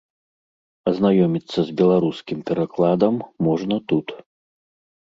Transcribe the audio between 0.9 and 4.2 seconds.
Азнаёміцца з беларускім перакладам можна тут.